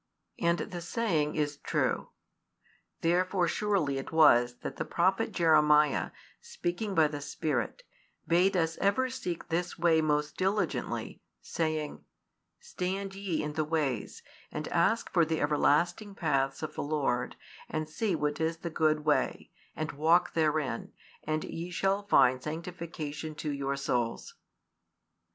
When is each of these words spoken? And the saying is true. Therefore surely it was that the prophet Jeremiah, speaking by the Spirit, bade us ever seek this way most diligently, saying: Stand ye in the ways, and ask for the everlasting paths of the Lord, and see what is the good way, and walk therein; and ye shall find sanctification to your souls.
And 0.39 0.57
the 0.57 0.81
saying 0.81 1.35
is 1.35 1.57
true. 1.57 2.09
Therefore 3.01 3.47
surely 3.47 3.99
it 3.99 4.11
was 4.11 4.55
that 4.61 4.77
the 4.77 4.83
prophet 4.83 5.31
Jeremiah, 5.31 6.09
speaking 6.41 6.95
by 6.95 7.07
the 7.07 7.21
Spirit, 7.21 7.83
bade 8.27 8.57
us 8.57 8.77
ever 8.79 9.11
seek 9.11 9.49
this 9.49 9.77
way 9.77 10.01
most 10.01 10.37
diligently, 10.37 11.21
saying: 11.39 12.03
Stand 12.59 13.13
ye 13.13 13.43
in 13.43 13.53
the 13.53 13.63
ways, 13.63 14.23
and 14.51 14.67
ask 14.69 15.13
for 15.13 15.23
the 15.23 15.39
everlasting 15.39 16.15
paths 16.15 16.63
of 16.63 16.73
the 16.73 16.81
Lord, 16.81 17.35
and 17.69 17.87
see 17.87 18.15
what 18.15 18.41
is 18.41 18.57
the 18.57 18.71
good 18.71 19.05
way, 19.05 19.51
and 19.75 19.91
walk 19.91 20.33
therein; 20.33 20.93
and 21.25 21.43
ye 21.43 21.69
shall 21.69 22.07
find 22.07 22.41
sanctification 22.41 23.35
to 23.35 23.51
your 23.51 23.75
souls. 23.75 24.33